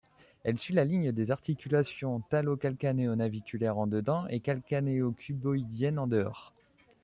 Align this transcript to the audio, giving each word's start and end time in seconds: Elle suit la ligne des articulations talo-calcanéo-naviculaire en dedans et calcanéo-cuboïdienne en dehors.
Elle 0.43 0.57
suit 0.57 0.73
la 0.73 0.83
ligne 0.83 1.11
des 1.11 1.29
articulations 1.29 2.21
talo-calcanéo-naviculaire 2.31 3.77
en 3.77 3.85
dedans 3.85 4.25
et 4.29 4.39
calcanéo-cuboïdienne 4.39 5.99
en 5.99 6.07
dehors. 6.07 6.55